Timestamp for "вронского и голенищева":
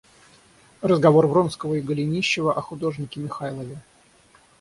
1.27-2.57